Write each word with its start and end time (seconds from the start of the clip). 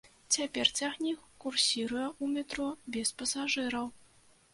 Цяпер 0.35 0.69
цягнік 0.79 1.19
курсіруе 1.43 2.05
ў 2.05 2.25
метро 2.37 2.67
без 2.95 3.13
пасажыраў. 3.21 3.85